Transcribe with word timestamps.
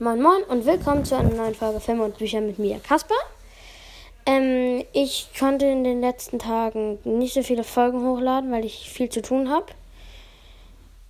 Moin 0.00 0.22
Moin 0.22 0.44
und 0.44 0.64
willkommen 0.64 1.04
zu 1.04 1.16
einer 1.16 1.34
neuen 1.34 1.56
Folge 1.56 1.80
Filme 1.80 2.04
und 2.04 2.16
Bücher 2.16 2.40
mit 2.40 2.60
mir, 2.60 2.78
Kasper. 2.78 3.16
Ähm, 4.26 4.84
ich 4.92 5.28
konnte 5.36 5.66
in 5.66 5.82
den 5.82 6.00
letzten 6.00 6.38
Tagen 6.38 7.00
nicht 7.02 7.34
so 7.34 7.42
viele 7.42 7.64
Folgen 7.64 8.06
hochladen, 8.06 8.52
weil 8.52 8.64
ich 8.64 8.88
viel 8.88 9.08
zu 9.08 9.22
tun 9.22 9.50
habe. 9.50 9.66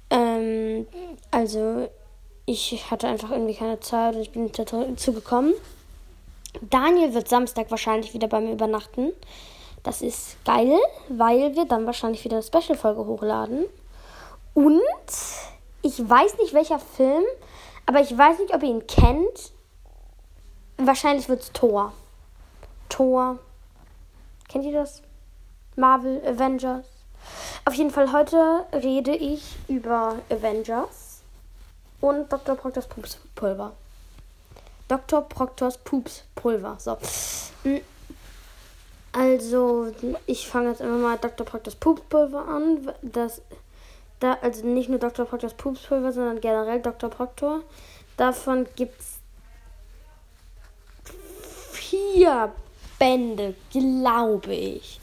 Ähm, 0.08 0.86
also 1.30 1.90
ich 2.46 2.90
hatte 2.90 3.08
einfach 3.08 3.30
irgendwie 3.30 3.56
keine 3.56 3.78
Zeit 3.80 4.14
und 4.14 4.22
ich 4.22 4.30
bin 4.30 4.44
nicht 4.44 4.58
dazu 4.58 5.12
gekommen. 5.12 5.52
Daniel 6.62 7.12
wird 7.12 7.28
Samstag 7.28 7.70
wahrscheinlich 7.70 8.14
wieder 8.14 8.28
bei 8.28 8.40
mir 8.40 8.52
übernachten. 8.52 9.12
Das 9.82 10.00
ist 10.00 10.42
geil, 10.46 10.78
weil 11.10 11.54
wir 11.54 11.66
dann 11.66 11.84
wahrscheinlich 11.84 12.24
wieder 12.24 12.36
eine 12.38 12.42
Special-Folge 12.42 13.04
hochladen. 13.04 13.66
Und 14.54 14.80
ich 15.82 16.08
weiß 16.08 16.38
nicht, 16.38 16.54
welcher 16.54 16.78
Film 16.78 17.24
aber 17.88 18.02
ich 18.02 18.16
weiß 18.16 18.38
nicht, 18.40 18.54
ob 18.54 18.62
ihr 18.62 18.68
ihn 18.68 18.86
kennt. 18.86 19.52
Wahrscheinlich 20.76 21.30
wird 21.30 21.40
es 21.40 21.52
Thor. 21.52 21.94
Thor. 22.90 23.38
Kennt 24.46 24.66
ihr 24.66 24.74
das? 24.74 25.00
Marvel 25.74 26.20
Avengers. 26.26 26.84
Auf 27.64 27.72
jeden 27.72 27.90
Fall 27.90 28.12
heute 28.12 28.66
rede 28.74 29.16
ich 29.16 29.56
über 29.68 30.16
Avengers 30.28 31.22
und 32.02 32.30
Dr. 32.30 32.56
Proctors 32.56 32.86
Pups 32.86 33.20
Pulver. 33.34 33.72
Dr. 34.88 35.22
Proctors 35.22 35.78
Pups 35.78 36.24
Pulver. 36.34 36.76
So. 36.78 36.98
Hm. 37.62 37.80
Also, 39.12 39.94
ich 40.26 40.46
fange 40.46 40.68
jetzt 40.68 40.82
immer 40.82 40.98
mal 40.98 41.16
Dr. 41.16 41.46
Proctors 41.46 41.74
Pups 41.76 42.02
Pulver 42.10 42.46
an. 42.48 42.92
Das 43.00 43.40
da, 44.20 44.38
also 44.42 44.66
nicht 44.66 44.88
nur 44.88 44.98
Dr. 44.98 45.26
Proctors 45.26 45.54
Pupspulver, 45.54 46.12
sondern 46.12 46.40
generell 46.40 46.80
Dr. 46.80 47.10
Proctor. 47.10 47.62
Davon 48.16 48.66
gibt 48.74 49.00
es 49.00 49.18
vier 51.72 52.52
Bände, 52.98 53.54
glaube 53.70 54.54
ich. 54.54 55.00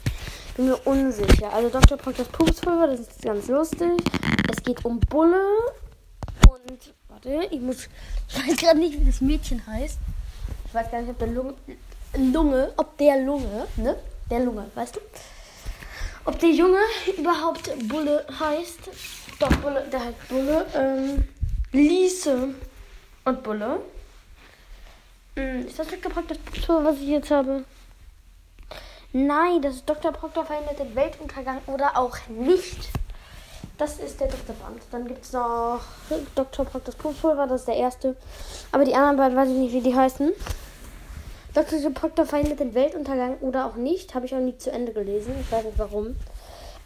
Bin 0.56 0.68
mir 0.68 0.76
unsicher. 0.84 1.52
Also 1.52 1.68
Dr. 1.70 1.98
Proctors 1.98 2.28
Pupspulver, 2.28 2.88
das 2.88 3.00
ist 3.00 3.22
ganz 3.22 3.48
lustig. 3.48 3.92
Es 4.50 4.62
geht 4.62 4.84
um 4.84 5.00
Bulle 5.00 5.42
und 6.48 6.94
warte, 7.08 7.48
ich 7.50 7.60
muss 7.60 7.88
ich 8.28 8.48
weiß 8.48 8.56
gerade 8.56 8.78
nicht, 8.78 9.00
wie 9.00 9.04
das 9.04 9.20
Mädchen 9.20 9.66
heißt. 9.66 9.98
Ich 10.66 10.74
weiß 10.74 10.90
gar 10.90 11.00
nicht, 11.00 11.10
ob 11.10 11.18
der 11.18 11.28
Lunge, 11.28 11.54
Lunge, 12.16 12.72
ob 12.76 12.96
der 12.98 13.22
Lunge, 13.22 13.66
ne? 13.76 13.96
Der 14.30 14.40
Lunge, 14.40 14.66
weißt 14.74 14.96
du? 14.96 15.00
Ob 16.26 16.40
der 16.40 16.50
Junge 16.50 16.80
überhaupt 17.16 17.70
Bulle 17.88 18.26
heißt. 18.38 18.80
Doch, 19.38 19.56
Bulle, 19.58 19.86
der 19.92 20.04
heißt 20.04 20.28
Bulle. 20.28 20.66
Ähm, 20.74 21.28
Liese 21.70 22.54
und 23.24 23.42
Bulle. 23.44 23.80
Hm, 25.36 25.66
ist 25.66 25.78
das 25.78 25.86
Dr. 25.86 26.10
Proctor 26.10 26.36
Tor, 26.64 26.84
was 26.84 26.96
ich 26.96 27.08
jetzt 27.08 27.30
habe? 27.30 27.64
Nein, 29.12 29.62
das 29.62 29.76
ist 29.76 29.88
Dr. 29.88 30.12
Proctor 30.12 30.44
verhindert 30.44 30.80
den 30.80 30.94
Weltuntergang 30.96 31.60
oder 31.68 31.96
auch 31.96 32.16
nicht. 32.28 32.88
Das 33.78 33.98
ist 33.98 34.18
der 34.20 34.28
dritte 34.28 34.52
Band. 34.54 34.82
Dann 34.90 35.06
gibt 35.06 35.24
es 35.24 35.32
noch 35.32 35.80
Dr. 36.34 36.64
Proctors 36.64 36.96
Pulver, 36.96 37.46
das 37.46 37.60
ist 37.60 37.68
der 37.68 37.76
erste. 37.76 38.16
Aber 38.72 38.84
die 38.84 38.94
anderen 38.94 39.16
beiden 39.16 39.36
weiß 39.36 39.48
ich 39.48 39.54
nicht, 39.54 39.72
wie 39.74 39.80
die 39.80 39.94
heißen. 39.94 40.32
Dr. 41.56 41.90
Proctor 41.90 42.26
verhindert 42.26 42.60
den 42.60 42.74
Weltuntergang 42.74 43.38
oder 43.38 43.64
auch 43.64 43.76
nicht. 43.76 44.14
Habe 44.14 44.26
ich 44.26 44.34
auch 44.34 44.40
nie 44.40 44.58
zu 44.58 44.70
Ende 44.70 44.92
gelesen. 44.92 45.34
Ich 45.40 45.50
weiß 45.50 45.64
nicht 45.64 45.78
warum. 45.78 46.14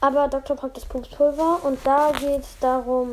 Aber 0.01 0.29
Dr. 0.29 0.55
Proctors 0.55 0.85
Pupspulver. 0.85 1.65
Und 1.65 1.85
da 1.85 2.13
geht 2.13 2.43
es 2.43 2.57
darum, 2.61 3.11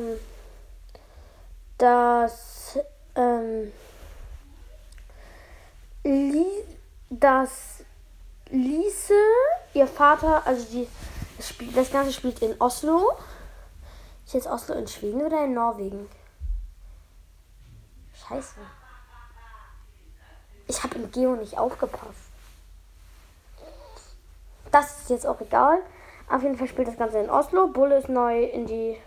dass, 1.79 2.77
ähm, 3.15 3.71
dass 7.09 7.83
Lise, 8.51 9.15
ihr 9.73 9.87
Vater, 9.87 10.45
also 10.45 10.63
die, 10.71 10.87
das, 11.37 11.49
Spiel, 11.49 11.71
das 11.73 11.91
Ganze 11.91 12.13
spielt 12.13 12.39
in 12.43 12.53
Oslo. 12.61 13.17
Ist 14.27 14.35
jetzt 14.35 14.47
Oslo 14.47 14.75
in 14.75 14.87
Schweden 14.87 15.23
oder 15.23 15.43
in 15.43 15.55
Norwegen? 15.55 16.07
Scheiße. 18.13 18.57
Ich 20.67 20.83
habe 20.83 20.95
im 20.95 21.11
Geo 21.11 21.35
nicht 21.35 21.57
aufgepasst. 21.57 22.27
Das 24.71 25.01
ist 25.01 25.09
jetzt 25.09 25.25
auch 25.25 25.39
egal. 25.39 25.79
Auf 26.29 26.43
jeden 26.43 26.57
Fall 26.57 26.67
spielt 26.67 26.89
das 26.89 26.97
Ganze 26.97 27.19
in 27.19 27.29
Oslo. 27.29 27.67
Bulle 27.67 27.97
ist 27.97 28.09
neu 28.09 28.43
in 28.43 28.65
die 28.65 28.97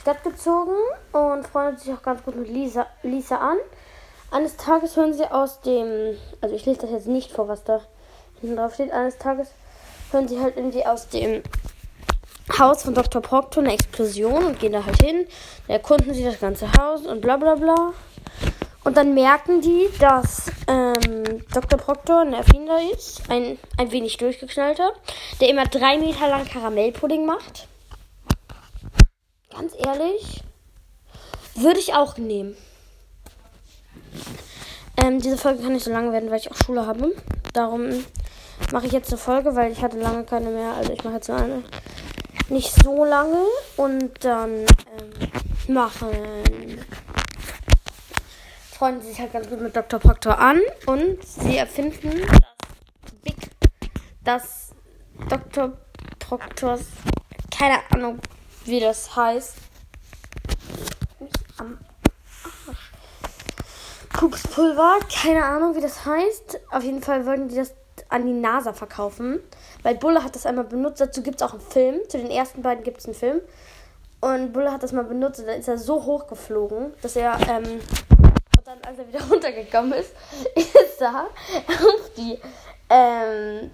Stadt 0.00 0.24
gezogen 0.24 0.74
und 1.12 1.46
freundet 1.46 1.80
sich 1.80 1.92
auch 1.92 2.02
ganz 2.02 2.22
gut 2.24 2.34
mit 2.34 2.48
Lisa, 2.48 2.86
Lisa 3.02 3.36
an. 3.36 3.56
Eines 4.32 4.56
Tages 4.56 4.96
hören 4.96 5.12
sie 5.12 5.30
aus 5.30 5.60
dem, 5.60 6.16
also 6.40 6.54
ich 6.54 6.66
lese 6.66 6.80
das 6.80 6.90
jetzt 6.90 7.06
nicht 7.06 7.32
vor, 7.32 7.48
was 7.48 7.64
da 7.64 7.80
hinten 8.40 8.56
drauf 8.56 8.74
steht. 8.74 8.92
Eines 8.92 9.18
Tages 9.18 9.50
hören 10.10 10.26
sie 10.26 10.40
halt 10.40 10.56
irgendwie 10.56 10.84
aus 10.86 11.08
dem 11.08 11.42
Haus 12.58 12.82
von 12.82 12.94
Dr. 12.94 13.22
Proctor 13.22 13.62
eine 13.62 13.72
Explosion 13.72 14.44
und 14.44 14.58
gehen 14.58 14.72
da 14.72 14.84
halt 14.84 15.00
hin. 15.02 15.26
Da 15.68 15.74
erkunden 15.74 16.14
sie 16.14 16.24
das 16.24 16.40
ganze 16.40 16.72
Haus 16.72 17.06
und 17.06 17.20
bla 17.20 17.36
bla 17.36 17.54
bla. 17.54 17.92
Und 18.84 18.96
dann 18.96 19.14
merken 19.14 19.60
die, 19.60 19.88
dass 19.98 20.49
ähm, 20.70 21.44
Dr. 21.52 21.78
Proctor 21.78 22.20
ein 22.20 22.32
Erfinder 22.32 22.78
ist, 22.92 23.28
ein, 23.28 23.58
ein 23.76 23.90
wenig 23.90 24.16
durchgeknallter, 24.18 24.92
der 25.40 25.48
immer 25.48 25.64
drei 25.64 25.98
Meter 25.98 26.28
lang 26.28 26.46
Karamellpudding 26.46 27.26
macht. 27.26 27.66
Ganz 29.50 29.74
ehrlich, 29.76 30.42
würde 31.56 31.80
ich 31.80 31.94
auch 31.94 32.16
nehmen. 32.18 32.56
Ähm, 35.02 35.20
diese 35.20 35.36
Folge 35.36 35.62
kann 35.62 35.72
nicht 35.72 35.84
so 35.84 35.90
lange 35.90 36.12
werden, 36.12 36.30
weil 36.30 36.38
ich 36.38 36.50
auch 36.50 36.56
Schule 36.56 36.86
habe. 36.86 37.12
Darum 37.52 37.88
mache 38.72 38.86
ich 38.86 38.92
jetzt 38.92 39.10
eine 39.10 39.18
Folge, 39.18 39.56
weil 39.56 39.72
ich 39.72 39.82
hatte 39.82 39.98
lange 39.98 40.24
keine 40.24 40.50
mehr. 40.50 40.74
Also 40.74 40.92
ich 40.92 41.02
mache 41.02 41.14
jetzt 41.14 41.30
eine. 41.30 41.64
Nicht 42.48 42.72
so 42.82 43.04
lange. 43.04 43.44
Und 43.76 44.24
dann 44.24 44.50
ähm, 44.60 45.74
machen 45.74 46.08
freunden 48.80 49.02
sich 49.02 49.20
halt 49.20 49.34
ganz 49.34 49.46
gut 49.46 49.60
mit 49.60 49.76
Dr. 49.76 50.00
Proctor 50.00 50.38
an 50.38 50.58
und 50.86 51.22
sie 51.22 51.58
erfinden 51.58 52.26
das 52.26 53.12
Big, 53.22 53.36
das 54.24 54.70
Dr. 55.28 55.72
Proctors, 56.18 56.80
keine 57.54 57.80
Ahnung, 57.90 58.20
wie 58.64 58.80
das 58.80 59.14
heißt. 59.14 59.54
Am 61.58 61.78
Arsch. 62.42 62.92
Pupspulver, 64.14 65.00
keine 65.12 65.44
Ahnung, 65.44 65.76
wie 65.76 65.82
das 65.82 66.06
heißt. 66.06 66.60
Auf 66.70 66.82
jeden 66.82 67.02
Fall 67.02 67.26
wollten 67.26 67.48
die 67.48 67.56
das 67.56 67.74
an 68.08 68.24
die 68.24 68.32
NASA 68.32 68.72
verkaufen. 68.72 69.40
Weil 69.82 69.96
Bulle 69.96 70.24
hat 70.24 70.34
das 70.34 70.46
einmal 70.46 70.64
benutzt. 70.64 71.02
Dazu 71.02 71.22
gibt 71.22 71.42
es 71.42 71.46
auch 71.46 71.52
einen 71.52 71.60
Film. 71.60 72.00
Zu 72.08 72.16
den 72.16 72.30
ersten 72.30 72.62
beiden 72.62 72.82
gibt 72.82 73.00
es 73.00 73.04
einen 73.04 73.14
Film. 73.14 73.42
Und 74.20 74.54
Bulle 74.54 74.72
hat 74.72 74.82
das 74.82 74.92
mal 74.92 75.04
benutzt 75.04 75.40
und 75.40 75.48
dann 75.48 75.60
ist 75.60 75.68
er 75.68 75.76
so 75.76 76.04
hochgeflogen, 76.04 76.94
dass 77.02 77.16
er 77.16 77.38
ähm, 77.46 77.80
dann, 78.70 78.78
als 78.84 78.98
er 78.98 79.08
wieder 79.08 79.22
runtergekommen 79.30 79.92
ist, 79.92 80.14
ist 80.54 81.00
er 81.00 81.26
auf 81.66 82.14
die 82.16 82.38
ähm, 82.88 83.70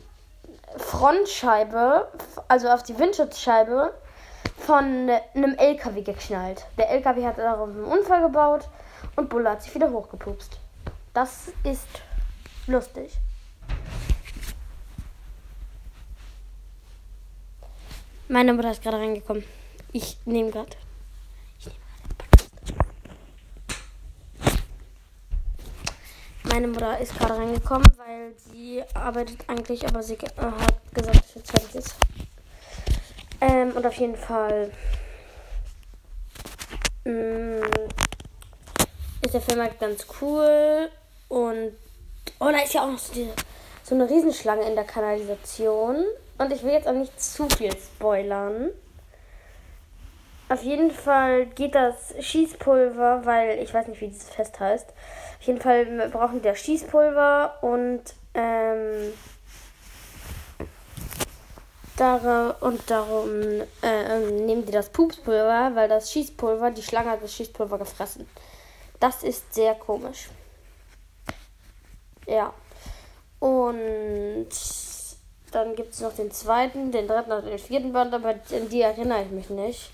Frontscheibe, 0.78 2.08
also 2.48 2.68
auf 2.68 2.82
die 2.82 2.98
Windschutzscheibe 2.98 3.92
von 4.58 5.10
einem 5.34 5.54
LKW 5.58 6.02
geknallt. 6.02 6.66
Der 6.78 6.90
LKW 6.90 7.26
hat 7.26 7.38
darauf 7.38 7.68
einen 7.68 7.84
Unfall 7.84 8.22
gebaut 8.22 8.68
und 9.16 9.28
Bulle 9.28 9.50
hat 9.50 9.62
sich 9.62 9.74
wieder 9.74 9.90
hochgepupst. 9.90 10.58
Das 11.12 11.48
ist 11.62 11.88
lustig. 12.66 13.12
Meine 18.28 18.54
Mutter 18.54 18.70
ist 18.70 18.82
gerade 18.82 18.98
reingekommen. 18.98 19.44
Ich 19.92 20.18
nehme 20.24 20.50
gerade 20.50 20.76
Meine 26.56 26.68
Mutter 26.68 26.98
ist 26.98 27.14
gerade 27.18 27.36
reingekommen, 27.36 27.86
weil 27.98 28.32
sie 28.50 28.82
arbeitet 28.94 29.40
eigentlich, 29.46 29.86
aber 29.86 30.02
sie 30.02 30.14
äh, 30.14 30.38
hat 30.38 30.94
gesagt, 30.94 31.16
dass 31.16 31.34
jetzt 31.34 31.50
fertig 31.50 31.74
ist. 31.74 31.94
Ähm, 33.42 33.72
und 33.72 33.84
auf 33.84 33.92
jeden 33.92 34.16
Fall 34.16 34.70
mh, 37.04 37.12
mm, 37.12 37.62
ist 39.20 39.34
der 39.34 39.42
Film 39.42 39.60
halt 39.60 39.78
ganz 39.78 40.06
cool. 40.22 40.88
Und 41.28 41.72
oh, 42.40 42.48
da 42.50 42.62
ist 42.64 42.72
ja 42.72 42.84
auch 42.84 42.90
noch 42.90 42.98
so, 42.98 43.12
diese, 43.12 43.32
so 43.82 43.94
eine 43.94 44.08
Riesenschlange 44.08 44.66
in 44.66 44.76
der 44.76 44.84
Kanalisation. 44.84 46.06
Und 46.38 46.52
ich 46.54 46.62
will 46.62 46.72
jetzt 46.72 46.88
auch 46.88 46.94
nicht 46.94 47.22
zu 47.22 47.50
viel 47.50 47.76
spoilern. 47.76 48.70
Auf 50.48 50.62
jeden 50.62 50.92
Fall 50.92 51.46
geht 51.46 51.74
das 51.74 52.14
Schießpulver, 52.20 53.24
weil 53.24 53.58
ich 53.58 53.74
weiß 53.74 53.88
nicht, 53.88 54.00
wie 54.00 54.08
dieses 54.08 54.30
Fest 54.30 54.60
heißt. 54.60 54.88
Auf 55.40 55.46
jeden 55.46 55.60
Fall 55.60 56.08
brauchen 56.10 56.42
wir 56.44 56.54
Schießpulver 56.54 57.58
und 57.62 58.02
ähm, 58.34 59.12
dar 61.96 62.56
und 62.60 62.88
darum 62.88 63.28
äh, 63.82 64.18
nehmen 64.18 64.64
die 64.64 64.72
das 64.72 64.90
Pupspulver, 64.90 65.72
weil 65.74 65.88
das 65.88 66.12
Schießpulver, 66.12 66.70
die 66.70 66.82
Schlange 66.82 67.10
hat 67.10 67.22
das 67.22 67.34
Schießpulver 67.34 67.78
gefressen. 67.78 68.28
Das 69.00 69.24
ist 69.24 69.52
sehr 69.52 69.74
komisch. 69.74 70.28
Ja. 72.26 72.52
Und 73.40 74.48
dann 75.50 75.74
gibt 75.74 75.92
es 75.92 76.00
noch 76.00 76.14
den 76.14 76.30
zweiten, 76.30 76.92
den 76.92 77.08
dritten 77.08 77.32
und 77.32 77.46
den 77.46 77.58
vierten 77.58 77.92
Band, 77.92 78.14
aber 78.14 78.30
an 78.30 78.68
die 78.70 78.82
erinnere 78.82 79.22
ich 79.22 79.30
mich 79.30 79.50
nicht. 79.50 79.90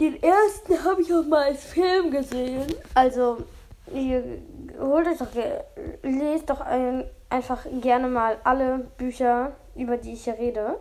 Den 0.00 0.22
ersten 0.22 0.84
habe 0.84 1.02
ich 1.02 1.12
auch 1.12 1.24
mal 1.24 1.44
als 1.44 1.64
Film 1.64 2.10
gesehen. 2.10 2.66
Also, 2.94 3.38
ihr 3.92 4.22
holt 4.78 5.06
euch 5.06 5.18
doch, 5.18 5.28
lest 6.02 6.50
doch 6.50 6.60
ein, 6.60 7.04
einfach 7.30 7.64
gerne 7.80 8.08
mal 8.08 8.38
alle 8.44 8.78
Bücher, 8.96 9.52
über 9.74 9.96
die 9.96 10.14
ich 10.14 10.24
hier 10.24 10.38
rede. 10.38 10.78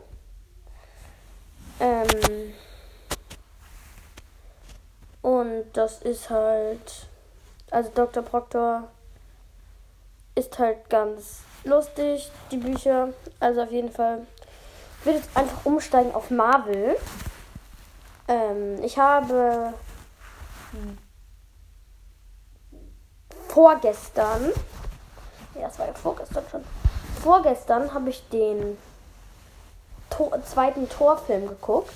Ähm, 1.79 2.53
und 5.21 5.65
das 5.73 6.01
ist 6.01 6.29
halt, 6.29 7.07
also 7.69 7.89
Dr. 7.93 8.23
Proctor 8.23 8.87
ist 10.35 10.57
halt 10.59 10.89
ganz 10.89 11.41
lustig, 11.63 12.31
die 12.51 12.57
Bücher. 12.57 13.09
Also 13.39 13.63
auf 13.63 13.71
jeden 13.71 13.91
Fall. 13.91 14.25
Ich 14.99 15.05
würde 15.05 15.19
jetzt 15.19 15.35
einfach 15.35 15.65
umsteigen 15.65 16.13
auf 16.13 16.29
Marvel. 16.29 16.95
Ähm, 18.31 18.81
ich 18.81 18.97
habe 18.97 19.73
vorgestern, 23.49 24.53
ja, 25.59 25.67
es 25.67 25.77
war 25.77 25.87
ja 25.87 25.93
vorgestern 25.93 26.45
schon, 26.49 26.63
vorgestern 27.21 27.93
habe 27.93 28.09
ich 28.09 28.23
den 28.29 28.77
Tor, 30.09 30.41
zweiten 30.45 30.87
Torfilm 30.87 31.49
geguckt. 31.49 31.91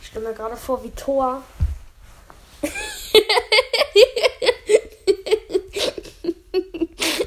Ich 0.00 0.08
stelle 0.08 0.28
mir 0.28 0.34
gerade 0.34 0.56
vor, 0.56 0.82
wie 0.82 0.90
Tor. 0.90 1.42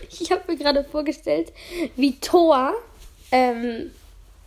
ich 0.10 0.32
habe 0.32 0.42
mir 0.48 0.58
gerade 0.58 0.84
vorgestellt, 0.84 1.54
wie 1.96 2.20
Thor 2.20 2.74
ähm, 3.32 3.94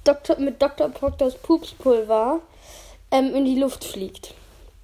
Doktor, 0.05 0.39
mit 0.39 0.61
Dr. 0.61 0.91
Proctors 0.91 1.35
Pupspulver 1.37 2.41
ähm, 3.11 3.35
in 3.35 3.45
die 3.45 3.59
Luft 3.59 3.85
fliegt. 3.85 4.35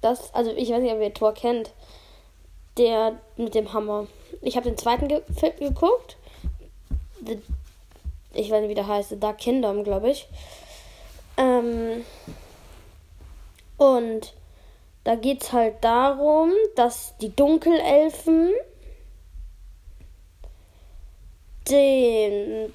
Das, 0.01 0.33
also 0.33 0.51
ich 0.51 0.69
weiß 0.69 0.81
nicht, 0.81 0.93
ob 0.93 1.01
ihr 1.01 1.13
Thor 1.13 1.33
kennt. 1.33 1.71
Der 2.77 3.17
mit 3.37 3.55
dem 3.55 3.71
Hammer. 3.71 4.07
Ich 4.41 4.57
habe 4.57 4.69
den 4.69 4.77
zweiten 4.77 5.07
ge 5.07 5.21
Film 5.37 5.53
geguckt. 5.59 6.17
The, 7.25 7.39
ich 8.33 8.51
weiß 8.51 8.61
nicht, 8.61 8.69
wie 8.69 8.75
der 8.75 8.87
heißt. 8.87 9.09
The 9.09 9.19
Dark 9.19 9.37
Kingdom, 9.37 9.83
glaube 9.83 10.09
ich. 10.09 10.27
Ähm, 11.37 12.03
und 13.77 14.33
da 15.05 15.15
geht 15.15 15.43
es 15.43 15.53
halt 15.53 15.75
darum, 15.81 16.51
dass 16.75 17.15
die 17.17 17.33
Dunkelelfen 17.35 18.51
den, 21.69 22.73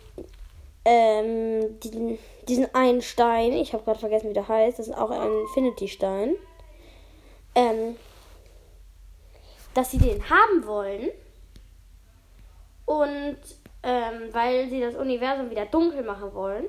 ähm, 0.85 1.79
diesen, 1.81 2.19
diesen 2.49 2.75
einen 2.75 3.03
Stein, 3.03 3.53
ich 3.53 3.73
habe 3.73 3.85
gerade 3.85 3.99
vergessen, 3.99 4.31
wie 4.31 4.35
der 4.35 4.49
heißt, 4.49 4.79
das 4.79 4.88
ist 4.88 4.97
auch 4.97 5.11
ein 5.11 5.32
Infinity-Stein, 5.32 6.37
ähm, 7.55 7.97
dass 9.75 9.91
sie 9.91 9.99
den 9.99 10.29
haben 10.29 10.67
wollen 10.67 11.11
und 12.87 13.38
ähm, 13.82 14.29
weil 14.32 14.69
sie 14.69 14.81
das 14.81 14.94
Universum 14.94 15.50
wieder 15.50 15.67
dunkel 15.67 16.03
machen 16.03 16.35
wollen. 16.35 16.67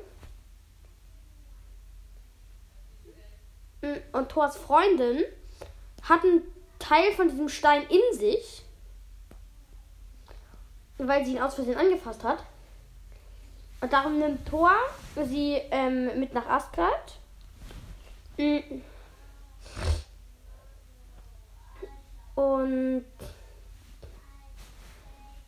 Und 4.11 4.29
Thors 4.29 4.57
Freundin 4.57 5.23
hat 6.03 6.23
einen 6.23 6.43
Teil 6.77 7.11
von 7.13 7.29
diesem 7.29 7.49
Stein 7.49 7.83
in 7.89 8.17
sich 8.17 8.63
weil 11.07 11.25
sie 11.25 11.33
ihn 11.33 11.41
aus 11.41 11.55
Versehen 11.55 11.77
angefasst 11.77 12.23
hat. 12.23 12.43
Und 13.81 13.91
darum 13.91 14.19
nimmt 14.19 14.47
Thor 14.47 14.71
sie 15.15 15.59
ähm, 15.71 16.19
mit 16.19 16.33
nach 16.33 16.47
Asgard. 16.47 17.17
Und 22.35 23.05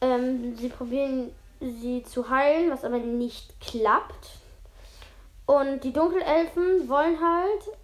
ähm, 0.02 0.58
sie 0.58 0.70
probieren 0.70 1.32
sie 1.60 2.04
zu 2.04 2.30
heilen, 2.30 2.72
was 2.72 2.84
aber 2.84 2.98
nicht 2.98 3.60
klappt. 3.62 4.40
Und 5.46 5.84
die 5.84 5.94
Dunkelelfen 5.94 6.90
wollen 6.90 7.20
halt 7.22 7.78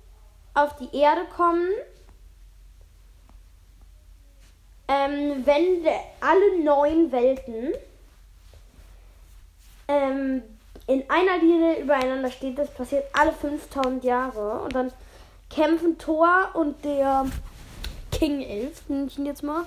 auf 0.54 0.76
die 0.78 0.96
Erde 0.98 1.26
kommen 1.36 1.70
ähm, 4.90 5.46
wenn 5.46 5.86
alle 6.20 6.64
neun 6.64 7.12
Welten 7.12 7.74
ähm, 10.20 10.44
in 10.88 11.08
einer 11.10 11.38
Linie 11.38 11.80
übereinander 11.80 12.32
stehen, 12.32 12.56
das 12.56 12.72
passiert 12.72 13.06
alle 13.14 13.32
5000 13.32 14.04
Jahre 14.04 14.62
und 14.62 14.74
dann 14.74 14.92
kämpfen 15.50 15.98
Thor 15.98 16.50
und 16.54 16.84
der 16.84 17.26
King 18.12 18.42
Elf, 18.42 18.88
nenne 18.90 19.08
ich 19.08 19.18
ihn 19.18 19.26
jetzt 19.26 19.44
mal. 19.44 19.66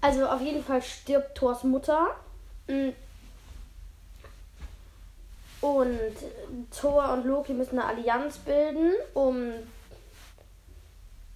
Also 0.00 0.26
auf 0.26 0.40
jeden 0.40 0.62
Fall 0.62 0.82
stirbt 0.82 1.36
Thors 1.36 1.64
Mutter. 1.64 2.08
Mm. 2.66 2.90
Und 5.60 5.98
Thor 6.78 7.12
und 7.12 7.26
Loki 7.26 7.52
müssen 7.52 7.78
eine 7.78 7.88
Allianz 7.88 8.38
bilden, 8.38 8.92
um 9.12 9.52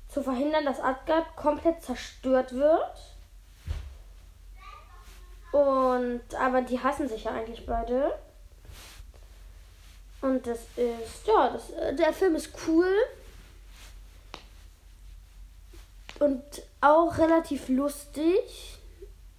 zu 0.08 0.22
verhindern, 0.22 0.64
dass 0.64 0.80
Asgard 0.80 1.36
komplett 1.36 1.82
zerstört 1.82 2.54
wird. 2.54 2.96
Und 5.52 6.22
aber 6.40 6.62
die 6.62 6.80
hassen 6.80 7.08
sich 7.08 7.24
ja 7.24 7.32
eigentlich 7.32 7.66
beide. 7.66 8.14
Und 10.24 10.46
das 10.46 10.60
ist, 10.76 11.26
ja, 11.26 11.50
das, 11.50 11.70
äh, 11.72 11.94
der 11.94 12.10
Film 12.14 12.34
ist 12.34 12.48
cool. 12.66 12.88
Und 16.18 16.42
auch 16.80 17.18
relativ 17.18 17.68
lustig. 17.68 18.78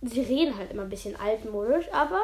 Sie 0.03 0.21
reden 0.21 0.55
halt 0.55 0.69
immer 0.69 0.83
ein 0.83 0.89
bisschen 0.89 1.19
altmodisch, 1.19 1.91
aber 1.91 2.21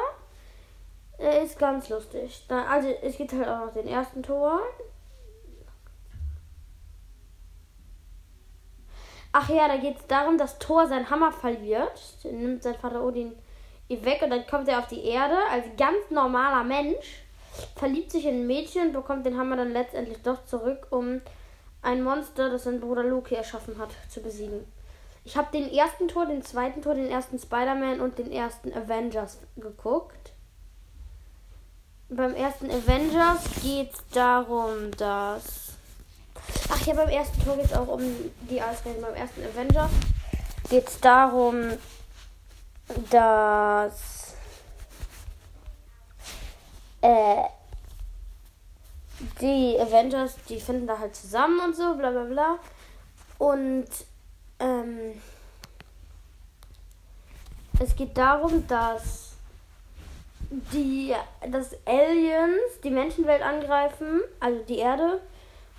er 1.18 1.42
ist 1.42 1.58
ganz 1.58 1.88
lustig. 1.88 2.44
Dann, 2.46 2.64
also 2.68 2.88
es 3.02 3.16
gibt 3.16 3.32
halt 3.32 3.48
auch 3.48 3.66
noch 3.66 3.72
den 3.72 3.88
ersten 3.88 4.22
Tor. 4.22 4.60
Ach 9.32 9.48
ja, 9.48 9.66
da 9.66 9.76
geht 9.78 9.98
es 9.98 10.06
darum, 10.06 10.38
dass 10.38 10.60
Thor 10.60 10.86
seinen 10.86 11.10
Hammer 11.10 11.32
verliert. 11.32 12.00
Den 12.22 12.38
nimmt 12.38 12.62
sein 12.62 12.76
Vater 12.76 13.02
Odin 13.02 13.32
weg 13.88 14.22
und 14.22 14.30
dann 14.30 14.46
kommt 14.46 14.68
er 14.68 14.78
auf 14.78 14.86
die 14.86 15.04
Erde 15.04 15.36
als 15.50 15.66
ganz 15.76 16.10
normaler 16.10 16.64
Mensch, 16.64 17.21
verliebt 17.76 18.10
sich 18.10 18.26
in 18.26 18.42
ein 18.42 18.46
Mädchen 18.46 18.88
und 18.88 18.92
bekommt 18.92 19.26
den 19.26 19.38
Hammer 19.38 19.56
dann 19.56 19.72
letztendlich 19.72 20.22
doch 20.22 20.44
zurück, 20.44 20.86
um 20.90 21.20
ein 21.82 22.02
Monster, 22.02 22.50
das 22.50 22.64
sein 22.64 22.80
Bruder 22.80 23.02
Loki 23.02 23.34
erschaffen 23.34 23.78
hat, 23.78 23.90
zu 24.08 24.20
besiegen. 24.22 24.64
Ich 25.24 25.36
habe 25.36 25.52
den 25.52 25.70
ersten 25.72 26.08
Tor, 26.08 26.26
den 26.26 26.42
zweiten 26.42 26.82
Tor, 26.82 26.94
den 26.94 27.08
ersten 27.08 27.38
Spider-Man 27.38 28.00
und 28.00 28.18
den 28.18 28.32
ersten 28.32 28.72
Avengers 28.72 29.38
geguckt. 29.56 30.32
Beim 32.08 32.34
ersten 32.34 32.70
Avengers 32.70 33.40
geht 33.62 33.92
es 33.92 34.00
darum, 34.12 34.90
dass. 34.98 35.72
Ach 36.70 36.86
ja, 36.86 36.94
beim 36.94 37.08
ersten 37.08 37.42
Tor 37.42 37.56
geht 37.56 37.66
es 37.66 37.72
auch 37.72 37.88
um 37.88 38.02
die 38.50 38.60
Eisrennen. 38.60 39.00
Beim 39.00 39.14
ersten 39.14 39.42
Avengers 39.44 39.90
geht 40.68 40.88
es 40.88 41.00
darum, 41.00 41.72
dass 43.10 44.21
äh, 47.02 47.44
die 49.40 49.78
Avengers, 49.78 50.36
die 50.48 50.58
finden 50.58 50.86
da 50.86 50.98
halt 50.98 51.14
zusammen 51.14 51.60
und 51.60 51.76
so, 51.76 51.94
bla 51.94 52.10
bla 52.10 52.24
bla. 52.24 52.58
Und 53.38 53.88
ähm, 54.58 55.20
es 57.80 57.94
geht 57.96 58.16
darum, 58.16 58.66
dass 58.66 59.32
die 60.72 61.14
dass 61.50 61.74
Aliens 61.86 62.80
die 62.84 62.90
Menschenwelt 62.90 63.42
angreifen, 63.42 64.20
also 64.38 64.62
die 64.64 64.78
Erde, 64.78 65.20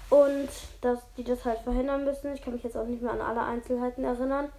und 0.09 0.49
dass 0.81 0.99
die 1.17 1.23
das 1.23 1.45
halt 1.45 1.59
verhindern 1.59 2.05
müssen. 2.05 2.33
Ich 2.33 2.41
kann 2.41 2.53
mich 2.53 2.63
jetzt 2.63 2.77
auch 2.77 2.85
nicht 2.85 3.01
mehr 3.01 3.11
an 3.11 3.21
alle 3.21 3.41
Einzelheiten 3.41 4.03
erinnern 4.03 4.49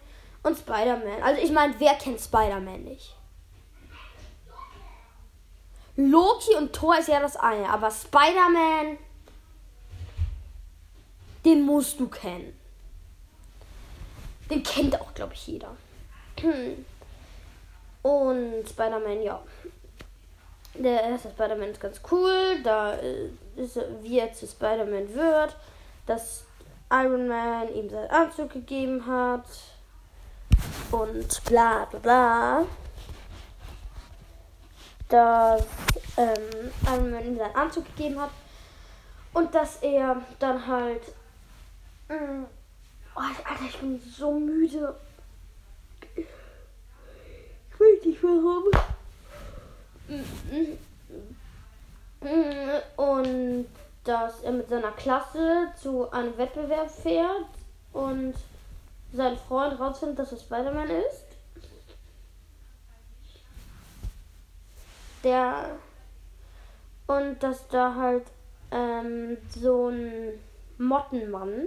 und 0.43 0.59
Spider-Man. 0.59 1.23
Also 1.23 1.43
ich 1.43 1.53
meine, 1.53 1.75
wer 1.79 1.95
kennt 1.95 2.21
Spider-Man 2.21 2.85
nicht? 2.85 3.15
Loki 5.97 6.55
und 6.57 6.73
Thor 6.73 6.99
ist 6.99 7.09
ja 7.09 7.21
das 7.21 7.37
eine, 7.37 7.69
aber 7.69 7.91
Spider-Man, 7.91 8.99
den 11.45 11.63
musst 11.63 12.01
du 12.01 12.09
kennen. 12.09 12.59
Den 14.51 14.63
kennt 14.63 15.01
auch, 15.01 15.15
glaube 15.15 15.35
ich, 15.35 15.47
jeder. 15.47 15.77
Und 18.03 18.69
Spider-Man, 18.69 19.23
ja. 19.23 19.43
Der 20.75 21.03
erste 21.03 21.31
Spider-Man 21.31 21.71
ist 21.71 21.81
ganz 21.81 22.01
cool. 22.11 22.61
Da 22.63 22.95
äh, 22.95 23.31
ist, 23.57 23.79
wie 24.03 24.19
er 24.19 24.33
zu 24.35 24.47
Spider-Man 24.47 25.15
wird, 25.15 25.57
dass 26.05 26.45
Iron 26.91 27.29
Man 27.29 27.75
ihm 27.75 27.89
seinen 27.89 28.11
Anzug 28.11 28.53
gegeben 28.53 29.07
hat 29.07 29.47
und 30.91 31.45
bla 31.45 31.87
bla 31.87 31.99
bla, 31.99 32.67
dass 35.09 35.63
ähm, 36.17 36.73
Iron 36.87 37.11
Man 37.11 37.25
ihm 37.25 37.37
seinen 37.37 37.55
Anzug 37.55 37.85
gegeben 37.87 38.21
hat 38.21 38.31
und 39.33 39.55
dass 39.55 39.83
er 39.83 40.17
dann 40.39 40.67
halt. 40.67 41.03
Mh, 42.09 42.17
mm, 42.17 42.47
oh, 43.17 43.21
Alter, 43.21 43.65
ich 43.65 43.79
bin 43.79 44.01
so 44.01 44.33
müde. 44.33 44.95
Ich 46.17 46.27
weiß 47.81 48.05
nicht 48.05 48.23
warum. 48.23 48.65
Und 52.97 53.67
dass 54.05 54.43
er 54.43 54.53
mit 54.53 54.69
seiner 54.69 54.93
Klasse 54.93 55.69
zu 55.81 56.11
einem 56.11 56.37
Wettbewerb 56.37 56.91
fährt 56.91 57.47
und 57.93 58.35
sein 59.13 59.37
Freund 59.37 59.79
rausfindet, 59.79 60.19
dass 60.19 60.33
er 60.33 60.39
Spider-Man 60.39 60.91
ist. 60.91 61.34
Der 65.25 65.77
und 67.07 67.43
dass 67.43 67.69
da 67.69 67.95
halt 67.95 68.25
ähm, 68.71 69.37
so 69.51 69.89
ein 69.89 70.39
Mottenmann, 70.79 71.67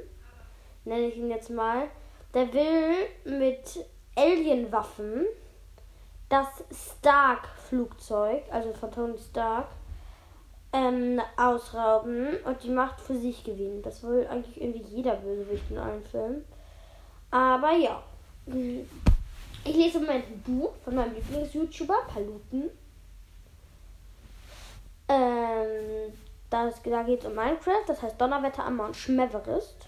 nenne 0.86 1.08
ich 1.08 1.18
ihn 1.18 1.30
jetzt 1.30 1.50
mal, 1.50 1.88
der 2.34 2.52
will 2.54 2.94
mit 3.26 3.86
Alienwaffen 4.16 5.26
das 6.30 6.48
Stark-Flugzeug, 6.72 8.44
also 8.52 8.74
von 8.74 8.92
Tony 8.92 9.18
Stark, 9.18 9.68
ähm, 10.74 11.22
ausrauben 11.38 12.38
und 12.44 12.64
die 12.64 12.70
Macht 12.70 13.00
für 13.00 13.16
sich 13.16 13.44
gewinnen. 13.44 13.82
Das 13.82 14.04
will 14.04 14.28
eigentlich 14.28 14.62
irgendwie 14.62 14.96
jeder 14.96 15.16
Bösewicht 15.16 15.70
in 15.70 15.78
allen 15.78 16.04
Filmen. 16.04 16.44
Aber 17.32 17.72
ja. 17.72 18.02
Ich 18.46 19.76
lese 19.76 19.98
im 19.98 20.06
Moment 20.06 20.26
ein 20.28 20.42
Buch 20.42 20.74
von 20.84 20.96
meinem 20.96 21.14
Lieblings-YouTuber, 21.14 22.08
Paluten. 22.08 22.70
Ähm, 25.10 26.14
das, 26.66 26.82
da 26.84 27.04
geht 27.04 27.22
es 27.22 27.26
um 27.26 27.36
Minecraft, 27.36 27.84
das 27.88 28.02
heißt 28.02 28.20
Donnerwetter 28.20 28.66
am 28.66 28.78
Mount 28.78 28.96
Schmeverest. 28.96 29.88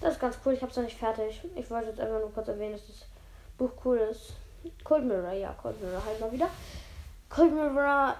Das 0.00 0.14
ist 0.14 0.20
ganz 0.20 0.38
cool, 0.44 0.52
ich 0.54 0.60
habe 0.60 0.70
es 0.70 0.76
noch 0.76 0.84
nicht 0.84 0.98
fertig. 0.98 1.40
Ich 1.54 1.70
wollte 1.70 1.88
jetzt 1.88 2.00
einfach 2.00 2.20
nur 2.20 2.32
kurz 2.32 2.48
erwähnen, 2.48 2.72
dass 2.72 2.86
das 2.86 3.06
Buch 3.56 3.70
cool 3.84 3.96
ist. 3.98 4.34
Cold 4.84 5.04
Mirror, 5.04 5.32
ja, 5.32 5.54
Cold 5.60 5.80
Mirror 5.80 6.04
halt 6.04 6.20
mal 6.20 6.32
wieder. 6.32 6.48
Cold 7.28 7.54
Mirror, 7.54 8.14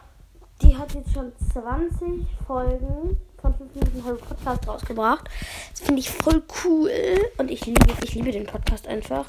die 0.63 0.77
hat 0.77 0.95
jetzt 0.95 1.13
schon 1.13 1.33
20 1.53 2.27
Folgen 2.47 3.21
von 3.41 3.55
5 3.55 3.75
Minuten 3.75 4.05
Horror 4.05 4.19
Podcast 4.19 4.69
rausgebracht. 4.69 5.29
Das 5.71 5.81
finde 5.81 6.01
ich 6.01 6.11
voll 6.11 6.43
cool 6.65 6.91
und 7.39 7.51
ich 7.51 7.67
liebe, 7.67 7.93
ich 8.03 8.15
liebe 8.15 8.33
den 8.33 8.47
Podcast 8.47 8.87
einfach. 8.87 9.27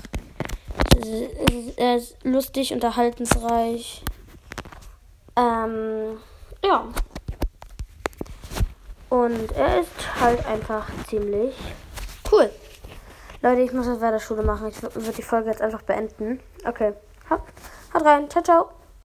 Er 1.75 1.97
ist 1.97 2.15
lustig, 2.23 2.73
unterhaltensreich. 2.73 4.03
Ähm, 5.35 6.17
ja. 6.63 6.85
Und 9.09 9.51
er 9.53 9.81
ist 9.81 10.19
halt 10.19 10.45
einfach 10.45 10.87
ziemlich 11.07 11.55
cool. 12.31 12.49
Leute, 13.41 13.61
ich 13.61 13.71
muss 13.71 13.87
jetzt 13.87 14.01
weiter 14.01 14.19
Schule 14.19 14.43
machen. 14.43 14.67
Ich 14.67 14.81
würde 14.81 15.11
die 15.11 15.21
Folge 15.21 15.49
jetzt 15.49 15.61
einfach 15.61 15.83
beenden. 15.83 16.39
Okay. 16.65 16.93
Haut 17.29 18.05
rein. 18.05 18.29
Ciao, 18.29 18.43
ciao. 18.43 18.76